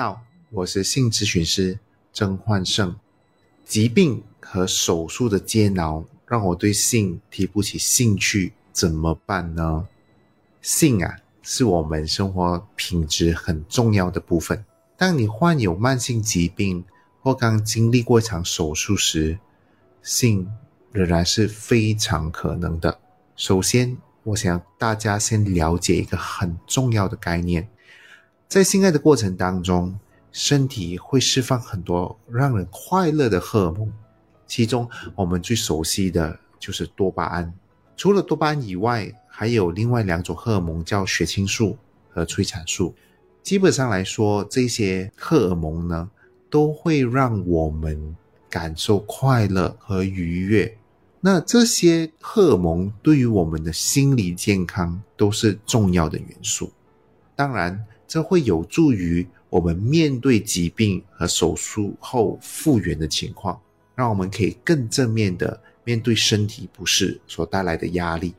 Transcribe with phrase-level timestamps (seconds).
[0.00, 1.78] 好，我是性咨询师
[2.10, 2.96] 曾焕胜。
[3.66, 9.86] 疾病和手术的煎熬让我对性提不起兴趣，怎么办呢？
[10.62, 14.64] 性啊，是我们生活品质很重要的部分。
[14.96, 16.82] 当你患有慢性疾病
[17.20, 19.38] 或刚经历过一场手术时，
[20.02, 20.50] 性
[20.92, 22.98] 仍然是非常可能的。
[23.36, 27.68] 首先，我想大家先了解一个很重要的概念。
[28.50, 29.96] 在性爱的过程当中，
[30.32, 33.88] 身体会释放很多让人快乐的荷尔蒙，
[34.44, 37.54] 其中我们最熟悉的就是多巴胺。
[37.96, 42.92] 除了多巴胺以外，还有另外两种荷尔蒙叫血清素和催产素。
[43.40, 46.10] 基本上来说，这些荷尔蒙呢，
[46.50, 48.16] 都会让我们
[48.48, 50.76] 感受快乐和愉悦。
[51.20, 56.72] 那这些荷尔蒙对于我们的心理健康都是重要的元素。
[57.36, 57.86] 当然。
[58.10, 63.56] 这会有助于我们面对疾病和手术后复原的情况，
[63.94, 68.34] 让我们可以更正面的面对身体不适所带来的压力。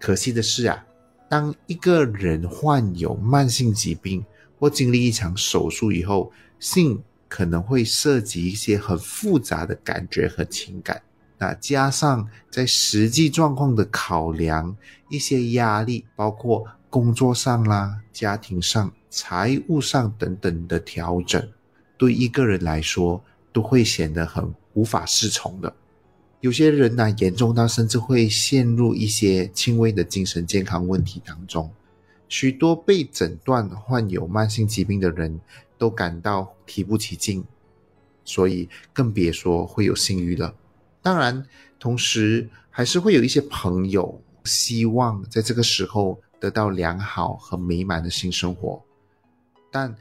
[0.00, 0.84] 可惜的是啊，
[1.28, 4.24] 当一个人患有慢性疾病
[4.58, 11.00] 或经历一场手术以后，性可能会涉及一些很复杂的感觉和情感。
[11.38, 14.76] 那加上在实际状况的考量，
[15.08, 18.92] 一些压力，包括工作上啦、家庭上。
[19.14, 21.46] 财务上等等的调整，
[21.98, 25.70] 对一个人来说都会显得很无法适从的。
[26.40, 31.70] 有些人呢，严重到甚至会陷入一些轻微的精神健康问题当中。
[32.26, 35.38] 许多被诊断患有慢性疾病的人
[35.76, 37.44] 都感到提不起劲，
[38.24, 40.54] 所以更别说会有性欲了。
[41.02, 41.44] 当然，
[41.78, 48.82] 同时还是会有一些朋友希望在这个时候得到良好和美满的性生活。
[49.72, 49.92] 但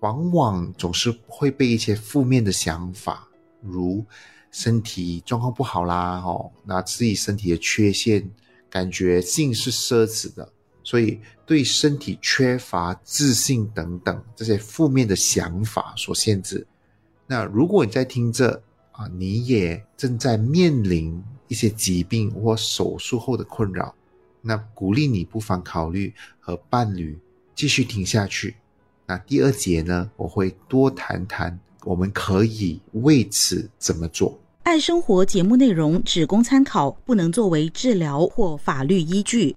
[0.00, 3.26] 往往总是会被一些负面的想法，
[3.62, 4.04] 如
[4.50, 8.30] 身体状况不好啦，哦，那自己身体的缺陷，
[8.68, 10.52] 感觉性是奢侈的，
[10.82, 16.66] 所以对身体缺乏自信等等这些负面的想法所限制。
[17.26, 18.62] 那如果你在听这
[18.92, 23.94] 啊，你也正在面临一些疾病或手术后的困扰，
[24.40, 27.18] 那鼓励你不妨考虑和伴侣
[27.54, 28.56] 继续听下去。
[29.08, 34.38] 那第二节呢，我会多谈谈我们可以为此怎么做。
[34.64, 39.56] 爱生活节目内容只供参考，不能作为治疗或法律依据。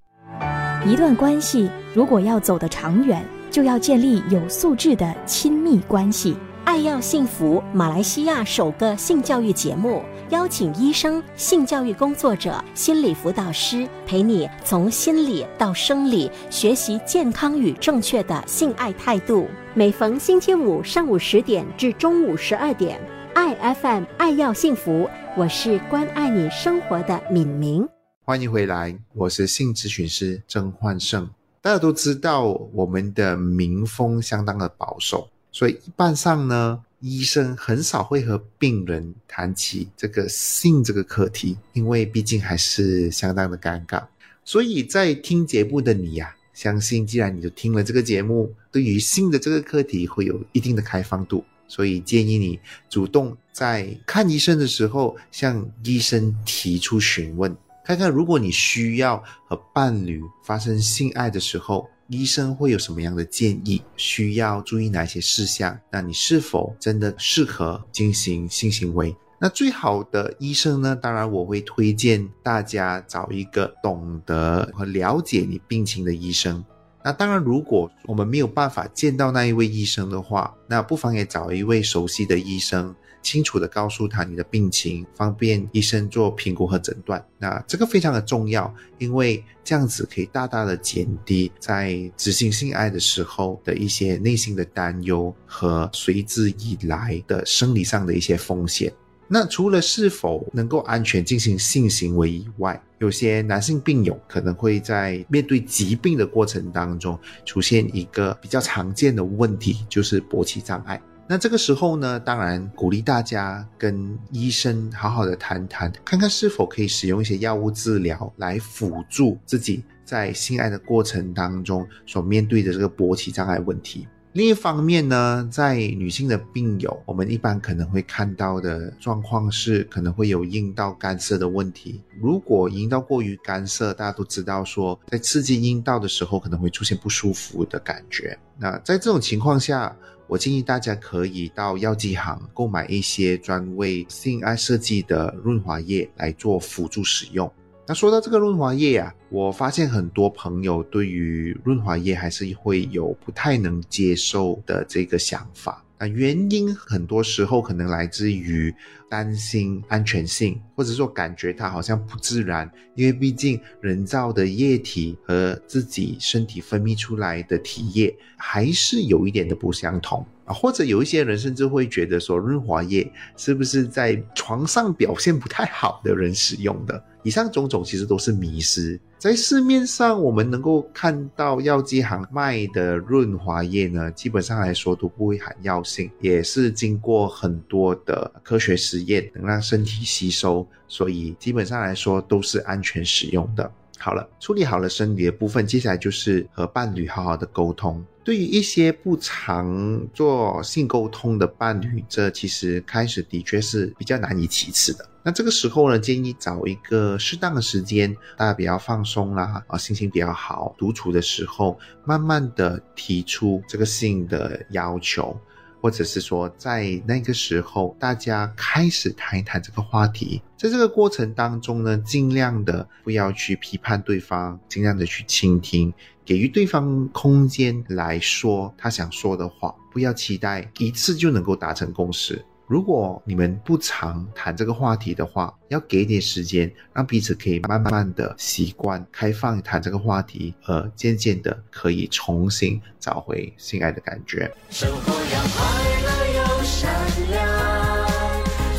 [0.85, 6.33] 一段关系如果要走得长远，就要建立有素质的亲密关系。
[6.63, 10.01] 爱要幸福，马来西亚首个性教育节目。
[10.31, 19.45] 邀请医生、性教育工作者、心理辅导师陪你从心理到生理学习健康与正确的性爱态度。
[19.73, 22.97] 每逢星期五上午十点至中午十二点，
[23.35, 27.85] 爱 FM 爱要幸福，我是关爱你生活的敏明。
[28.23, 31.29] 欢迎回来，我是性咨询师曾焕胜。
[31.59, 36.79] 大家都知道，我们的民风相当的保守，所以一般上呢。
[37.01, 44.03] 医生很少会和病人谈起这个性这个课题，因为毕竟还是相当的尴尬。
[44.45, 61.89] 所以在听节目的你呀，相信既然你就听了这个节目，对于性的这个课题会有一定的开放度，所以建议你主动在看医生的时候向医生提出询问，看看如果你需要和伴侣发生性爱的时候。
[62.11, 63.81] 医生会有什么样的建议？
[63.95, 65.79] 需要注意哪些事项？
[65.89, 69.15] 那你是否真的适合进行性行为？
[69.39, 70.93] 那最好的医生呢？
[70.93, 76.61] 当然，我会推荐大家找一个懂得和了解你病情的医生。
[77.03, 82.95] 那当然，如果我们没有办法见到那一位医生的话，那不妨也找一位熟悉的医生。
[83.23, 87.23] 清楚的告诉他你的病情，方便医生做评估和诊断。
[87.37, 98.91] 那这个非常的重要，因为这样子可以大大的减低在执行性爱的时候的一些内心的担忧和随之以来的生理上的一些风险。
[99.33, 111.01] 那除了是否能够安全进行性行为以外，有些男性病友可能会在面对疾病的过程当中出现一个比较常见的问题，就是勃起障碍。
[111.29, 124.05] 那这个时候呢，当然鼓励大家跟医生好好的谈谈，看看是否可以使用一些药物治疗来辅助自己在性爱的过程当中所面对的这个勃起障碍问题。
[124.33, 132.01] 另一方面呢，在女性的病友，我们一般可能会看到的状况是，可能会有阴道干涩的问题。
[132.17, 138.37] 如果阴道过于干涩，大家都知道说，在刺激阴道的时候，可能会出现不舒服的感觉。
[138.57, 139.93] 那在这种情况下，
[140.27, 147.51] 我建议大家可以到药剂行购买一些专为性爱设计的润滑液来做辅助使用。
[147.87, 155.83] 那说到这个润滑液啊，我发现很多朋友对于润滑液还是会有不太能接受的这个想法。
[155.99, 158.73] 那原因很多时候可能来自于
[159.09, 177.03] 担心安全性，或者说感觉它好像不自然，因为毕竟人造的液体和自己身体分泌出来的体液还是有一点的不相同或者有一些人甚至会觉得说，润滑液是不是在床上表现不太好的人使用的？
[177.23, 178.99] 以上种种其实都是迷失。
[179.19, 193.71] 在市面上，我们能够看到药剂行卖的润滑液呢，基本上来说都不会含药性，也是经过很多的科学实验，能让身体吸收，所以基本上来说都是安全使用的。
[193.99, 198.03] 好了，处理好了生理的部分，接下来就是和伴侣好好的沟通。
[198.23, 205.07] 对于一些不常做性沟通的伴侣，这其实开始的确是比较难以启齿的。
[205.23, 215.39] 那这个时候呢，建议找一个适当的时间，大家比较放松啦，啊，心情比较好，独处的时候，慢慢的提出这个性的要求。
[215.81, 225.91] 或者是说，在那个时候，大家开始谈一谈这个话题，在这个过程当中呢，尽量的不要去批判对方，尽量的去倾听，
[226.23, 232.45] 给予对方空间来说他想说的话，不要期待一次就能够达成共识。
[232.71, 244.49] 如果你们不常谈这个话题的话，要给点时间，让彼此可以慢慢的习惯开放谈这个话题，而渐渐的可以重新找回性爱的感觉。
[244.69, 245.59] 生活要快
[246.01, 246.89] 乐又善
[247.29, 247.45] 良，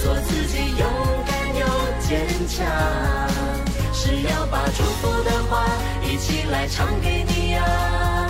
[0.02, 0.88] 做自己勇
[1.26, 1.66] 敢又
[2.00, 2.64] 坚强，
[3.92, 5.68] 是要把祝福的话
[6.02, 8.26] 一起来唱给你呀，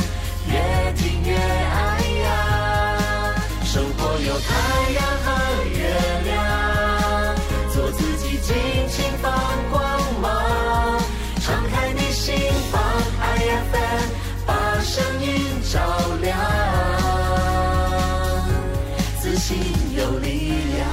[0.49, 1.62] 越听越。
[4.21, 5.31] 有太阳和
[5.73, 5.79] 月
[6.25, 7.35] 亮，
[7.73, 8.55] 做自己尽
[8.89, 9.33] 情放
[9.71, 9.81] 光
[10.21, 11.01] 芒，
[11.41, 12.35] 敞开你心
[12.71, 12.81] 房
[13.21, 14.11] ，IFM
[14.47, 15.29] 把声音
[15.73, 15.81] 照
[16.21, 16.39] 亮，
[19.21, 19.57] 自信
[19.97, 20.87] 有力量。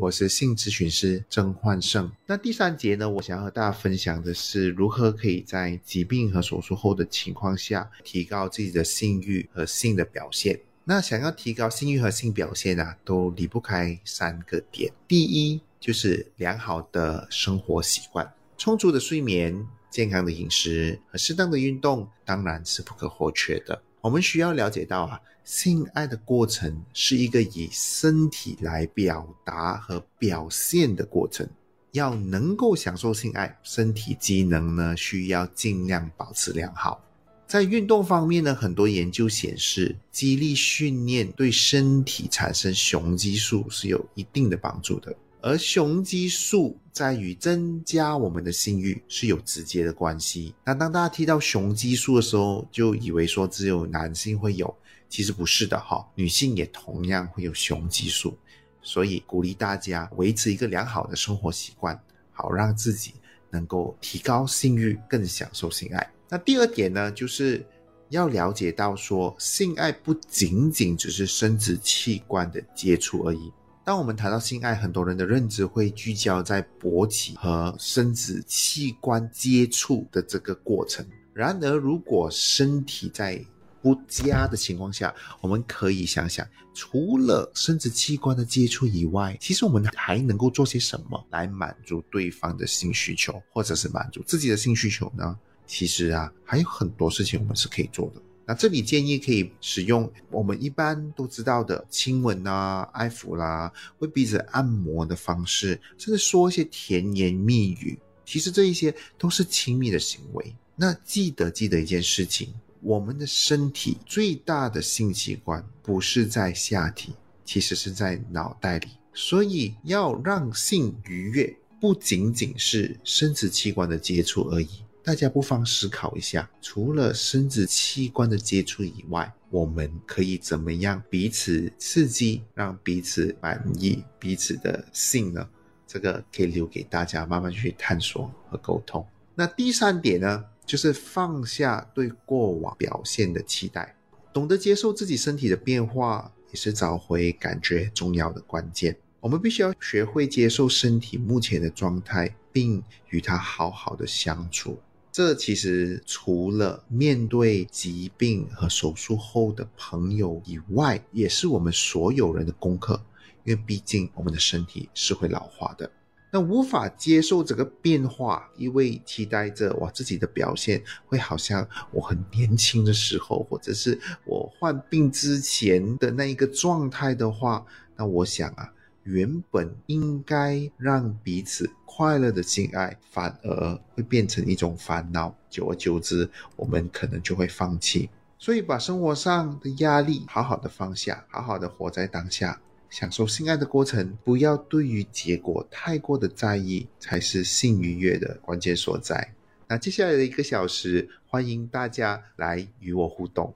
[0.00, 2.10] 我是性咨询师曾焕胜。
[2.26, 10.58] 那第三节呢，我想要和大家分享的是如何可以在疾病和手术后的情况下，提高自己的性欲和性的表现。
[10.90, 14.90] 那想要提高性欲和性表现啊，都离不开三个点。
[15.06, 23.82] 第一就是良好的生活习惯，充足的睡眠、健康的饮食和适当的运动，当然是不可或缺的。
[24.00, 31.46] 我们需要了解到啊，性爱的过程是一个以身体来表达和表现的过程。
[31.92, 37.04] 要能够享受性爱，身体机能呢需要尽量保持良好。
[37.48, 45.16] 在运动方面呢，很多研究显示，肌力训练对身体产生雄激素是有一定的帮助的。
[45.40, 50.54] 而雄激素在于增加我们的性欲是有直接的关系。
[50.62, 54.76] 那当大家提到雄激素的时候，就以为说只有男性会有，
[55.08, 58.36] 其实不是的哈，女性也同样会有雄激素。
[58.82, 61.98] 所以鼓励大家维持一个良好的生活习惯，
[62.30, 63.14] 好让自己
[63.48, 66.10] 能够提高性欲，更享受性爱。
[66.28, 67.64] 那第二点呢，就是
[68.10, 73.52] 要了解到说，性爱不仅仅只是生殖器官的接触而已。
[73.84, 81.06] 当我们谈到性爱，很多人的认知会聚焦在勃起和生殖器官接触的这个过程。
[81.32, 83.42] 然而，如果身体在
[83.80, 95.38] 不佳的情况下，我们可以想想，除了生殖器官的接触以外，其实我们还能够做些什么来满足对方的性需求，或者是满足自己的性需求呢？
[95.68, 98.20] 其实啊，还有很多事情我们是可以做的。
[98.44, 107.98] 那这里建议可以使用我们一般都知道的亲吻啊、爱抚啦、为彼此按摩的方式，甚至说一些甜言蜜语。
[108.24, 110.56] 其实这一些都是亲密的行为。
[110.74, 117.12] 那记得记得一件事情，我们的身体最大的性器官不是在下体，
[117.44, 118.88] 其实是在脑袋里。
[119.12, 124.68] 所以要让性愉悦，不仅仅是生殖器官的接触而已。
[125.08, 135.48] 大家不妨思考一下，除了生殖器官的接触以外，我们可以怎么样彼此刺激，让彼此满意彼此的性呢？
[135.86, 139.02] 这个可以留给大家慢慢去探索和沟通。
[139.34, 143.96] 那第三点呢，就是放下对过往表现的期待，
[144.34, 148.94] 懂得接受自己身体的变化，也是找回感觉重要的关键。
[149.20, 154.78] 我们必须要学会接受身体目前的状态，并与它好好的相处。
[155.10, 163.02] 这其实除了面对疾病和手术后的朋友以外，也是我们所有人的功课，
[163.44, 165.90] 因为毕竟我们的身体是会老化的。
[166.30, 177.64] 那无法接受这个变化，因为期待着我自己的表现会好像我很年轻的时候，或者是我患病之前的那一个状态的话，
[177.96, 178.70] 那我想啊，
[179.08, 185.34] 原本应该让彼此快乐的性爱，反而会变成一种烦恼。
[185.48, 188.10] 久而久之，我们可能就会放弃。
[188.38, 192.60] 所以，把生活上的压力好好的放下，好好的活在当下。
[192.90, 199.32] 享受性爱的过程，不要对于结果太过的在意，才是性愉悦的关键所在。
[199.66, 203.54] 那接下来的一个小时，欢迎大家来与我互动。